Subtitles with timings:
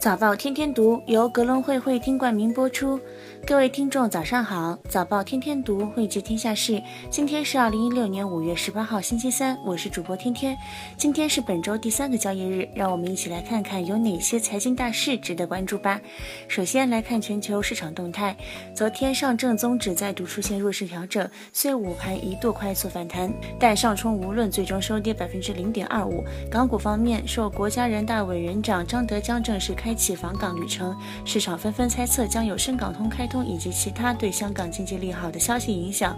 [0.00, 3.00] 早报天天读由格隆会会听冠名播出，
[3.48, 10.54] 各位听众早上好，早报天天读汇集天下事，今天是二零一六年五月十八号星期三，我是主播天天，
[10.98, 15.98] 今天是本周第三个交易日，让我们一起来看看有哪些财经大事值得关注吧。
[16.46, 18.36] 首先来看全球市场动态，
[18.74, 26.22] 昨天上证综指再度出现弱势调整，虽午盘一度快速反弹，但上冲无论最终收跌百分之零点二五。
[26.50, 29.72] 港股方面，受国家人大委员长张德江正式。
[29.72, 36.16] 开启访港旅程，市场纷纷猜测将有深港通开通以及其他对香港经济利好的消息影响。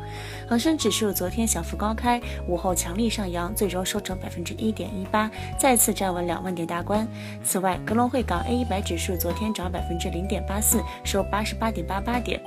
[0.48, 7.06] 恒生指数昨天小幅高开，午后强力上扬，最终收成百分之一点一八，再次站稳两万点大关。
[7.43, 12.41] 此外，格隆汇港 A 一百指数昨天涨百分之零点八四，收八十八点八八点。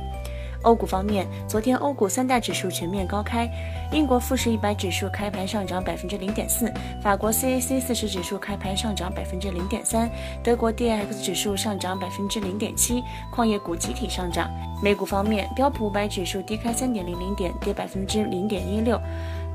[0.64, 3.50] 欧股方面，昨天欧股三大指数全面高开，
[3.92, 6.72] 英国富时一百指数开盘上涨百分之零点四，
[7.02, 10.10] 法国 CAC 四十指数开盘上涨百分之零点三，
[10.44, 14.50] 德国 DAX 指数上涨百分之零点七，矿业股集体上涨。
[14.82, 19.00] 美股方面，标普五百指数低开三点零零点，跌百分之零点一六。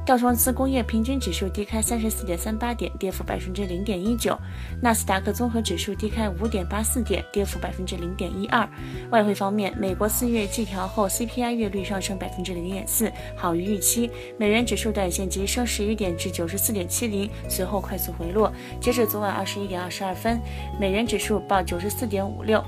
[0.08, 4.32] 道琼斯工业平均指数低开三十四点三八点，跌幅百分之零点一九；
[4.80, 8.66] 纳斯达克综合指数低开五点八四点，跌幅百分之零点一二。
[9.10, 14.10] 外汇方面，美国四月季调后 CPI 月率上升百分之零点四，好于预期。
[14.38, 18.50] 美元指数短线急升十一点至九十四点七零，随后快速回落。
[18.80, 20.40] 截至昨晚二十一点二十二分，
[20.80, 22.64] 美元指数报九十四点五六。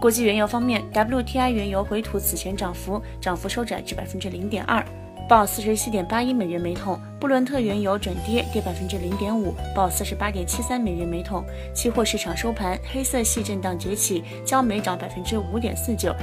[0.00, 4.84] 国际原油方面，WTI 原油回吐此前涨幅，涨幅收窄至百分之零点二。
[5.28, 11.44] 报四十七点八一美元每桶，布伦特原油转跌，跌百分之零点五，报四十八点七三美元每桶。
[11.74, 16.14] 期货市场收盘，黑色系震荡崛起，焦煤涨百分之五点四九，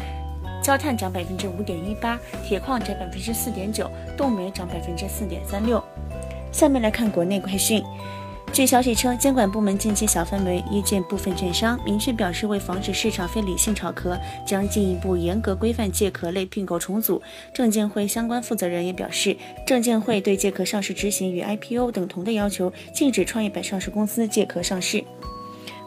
[0.62, 5.84] 焦炭涨百分之五点一八，铁矿涨百分之四点九，冻煤涨百分之四点三六。
[6.52, 7.84] 下面来看国内快讯。
[8.52, 17.22] 据消息称，监管部门近期小范围约见部分券商，明确表示为防止市场非理性炒壳，将进一步严格规范借壳类并购重组。
[17.54, 25.02] 证监会相关负责人也表示，证监会对借壳上市执行与 IPO 等同的要求，禁止创业板上市公司借壳上市。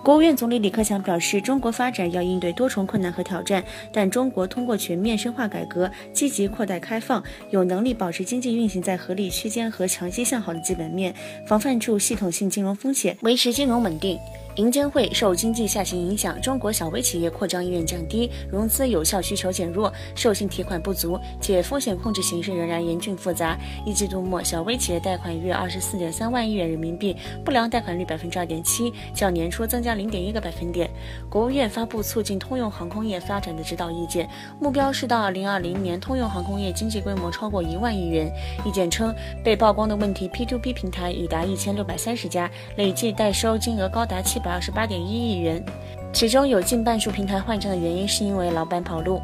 [0.04, 11.14] 国务院总理李克强表示，中国发展要应对多重困难和挑战，但中国通过全面深化改革、积极扩大开放，有能力保持经济运行在合理区间和长期向好的基本面，
[11.46, 14.18] 防范住系统性金融风险，维持金融稳定。
[14.56, 23.58] 银监会受经济下行影响，中国小微企业扩张意愿降低，融资有效需求减弱，授信提款不足，且风险控制形势仍然严峻复杂。
[23.86, 30.90] 一季度末，小微企业贷款约二十四点三万亿元人民币，不良贷款率百分之二点七，较年初增加零点一个百分点。
[31.30, 34.28] 国务院发布促进通用航空业发展的指导意见，
[34.60, 38.30] 目标是到二零二零年，通用航空业经济规模超过一万亿元。
[38.66, 44.41] 意见称，被曝光的问题 P2P 平台已达一千六百三十家，累计代收金额高达七。
[44.42, 45.64] 百二十八点一亿元，
[46.12, 49.20] 其中有近半数平台换账的原因是因为老板跑路。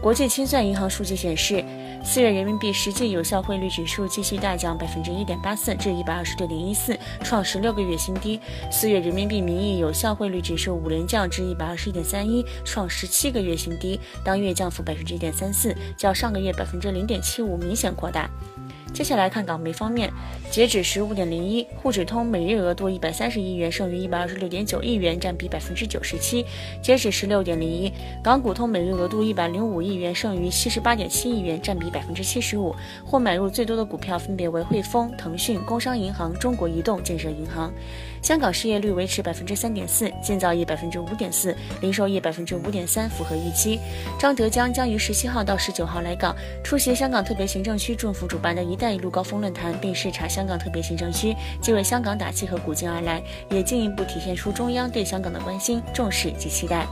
[0.00, 1.64] 国际清算银行数据显示，
[2.02, 8.40] 四月人民币实际有效汇率指数继续大降百分之一点八四，至一百二十六点一四，创十六个月新低。
[8.68, 18.28] 四月人民币名义有效汇率指数五连降至一百二十一点三一，创十七个月新低，当月降幅百分之一点三四，较上个月百分之零点七五明显扩大。
[18.92, 20.12] 接下来看港媒方面，
[20.50, 26.44] 截止十五点零一，沪指通每日额度一百三十亿元，剩余一百二十六点九亿元，占比百分之九十七。
[26.82, 27.90] 截止十六点零一，
[28.22, 32.74] 港股通每日额度一百零五亿元，剩余七十八点七亿元，占比百分之七十五。
[33.04, 37.72] 或买入最多的股票分别为汇丰、腾讯、工商银行、中国移动、建设银行。
[38.22, 43.80] 香港失业率维持百分之三点四，建造业百分之五点四，零售业百分之五点三，符合预期。
[44.16, 56.86] 张德江将于十七号到十九号来港，出席香港特别行政区政府主办的一带一路高峰论坛，并视察香港特别行政区，既为香港打气和鼓劲而来，也进一步体现出中央对香港的关心、重视及期待。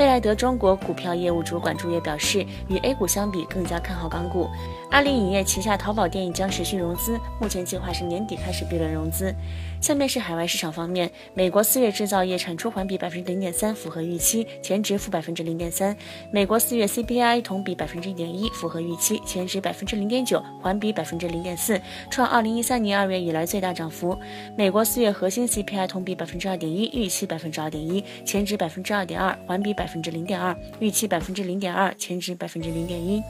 [0.00, 2.38] 贝莱德中国股票业务主管朱越表示，
[2.70, 4.48] 与 A 股相比，更加看好港股。
[4.90, 9.34] 阿里影业旗下淘宝电影将持续融资，目前计划是年底开始 B 轮融资。
[9.78, 15.94] 下面是海外市场方面，美国四月制造业产出环比百分之零点三，符合预期，前值负百分之零点三。
[16.32, 21.78] 美国四月 CPI 同比百分之一点一，符合预期，前值百分之零点九，环比百分之零点四，
[22.10, 24.18] 创二零一三年二月以来最大涨幅。
[24.56, 33.22] 美国四月核心 CPI 同比百分之二点一，预期百分之二点一，前值百分之二点二，环比百分之零点二，预期百分之零点二，前值百分之零点一。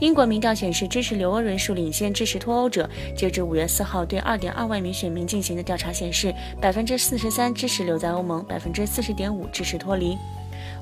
[0.00, 2.88] 英国民调显示，支持留欧人数领先支持脱欧者。
[3.14, 10.16] 截至五月四号，对二点二万名选民进行的调查显示，百分之四十三支持留在欧盟，百分之四十点五支持脱离。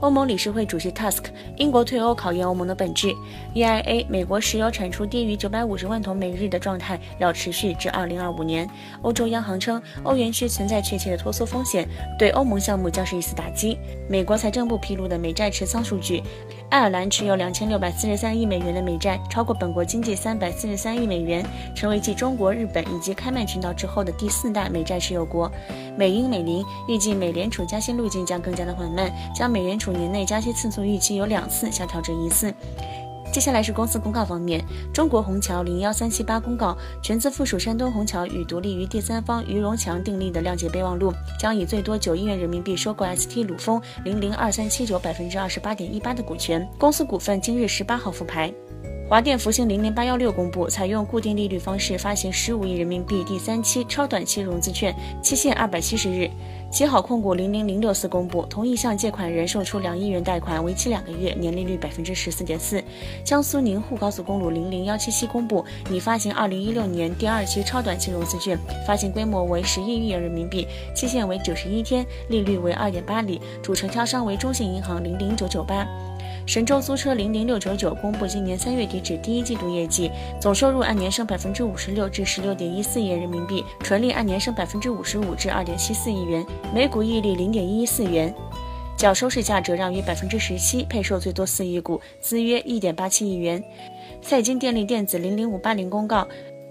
[0.00, 1.24] 欧盟理事会主席 Tusk，
[1.56, 3.12] 英国退欧考验欧盟的本质。
[3.54, 8.68] EIA，美国石油产出低于九百五十万桶每日的状态要持续至二零二五年。
[9.02, 13.76] 欧洲央行称，欧元区存在确切的脱缩风险，对欧盟项目将是一次打击。
[14.08, 16.22] 美国财政部披露的美债持仓数据，
[16.70, 21.44] 爱尔兰持有两千六百四十三亿美元的美债，超过本国经济三百四十三亿美元，
[21.74, 25.50] 成为继中国、日本以及开曼群岛之后的第四大美债持有国。
[25.96, 32.52] 美英美林预计美联储加息路径将更加的缓慢，将美联储五年内加息次数预期有两次下调至一次。
[33.30, 46.66] 接下来是公司公告方面，中国虹桥零幺三七八公告，全资附属山东虹桥与独立于第三方于荣强订立的谅解备忘录，将以最多九亿元人民币收购 ST 鲁丰零零二三七九百分之二十八点一八的股权。
[46.78, 48.52] 公司股份今日十八号复牌。
[49.08, 56.28] 华电福星零零八幺六公布，采用固定利率方式发行十五亿人民币第三期超短期融资券，期限二百七十日。
[56.70, 62.84] 吉好控股零零零六四公布，同意向借款人售出两亿元贷款，为期两个月，年利率百分之十四点四。
[63.24, 75.86] 江苏宁沪高速公路零零幺七七公布，拟发行二零一六年第二期超短期融资券，发行规模为十亿亿元人民币，期限为九十一天，利率为二点八厘，主承销商为中信银行零零九九八。
[76.48, 80.10] 神州租车零零六九九公布今年三月底止第一季度业绩，
[80.40, 86.42] 总收入按年升百分之五十六至十六点一四亿元人民币，纯利按年升百分之五十五至二点七四亿元，
[86.74, 88.34] 每股溢利零点一一四元，
[88.96, 93.62] 较收市价折让约百分之十七，配售最多四亿股，资约一点八七亿元。
[94.22, 96.26] 赛金电力电子零零五八零公告。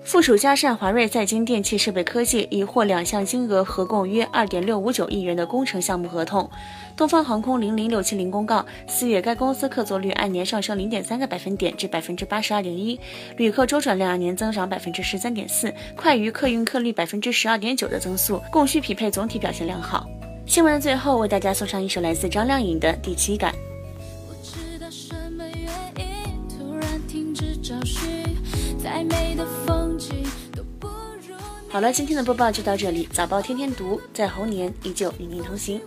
[0.07, 6.50] 附属嘉善华瑞在京电气设备科技已获两项金额合共约二点六五九亿元的工程项目合同。
[6.95, 12.98] 东方航空零零六七零公告，四月该公司客座率按年上升零点三个百分点至百分之八十二点一，
[13.36, 20.07] 旅客周转量按年增长百分之十三点四，快于客运客率百分之十二点九的增速，供需匹配总体表现良好。
[20.45, 23.54] 新闻的最后为大家送上一首来自张靓颖的《第七感》。
[31.77, 33.07] 好了，今天的播报就到这里。
[33.13, 35.79] 早报天天读，在猴年依旧与您同行。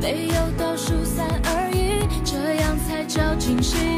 [0.00, 3.91] 没有倒数三二一，这样才叫惊喜。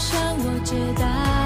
[0.00, 1.39] 向我解答，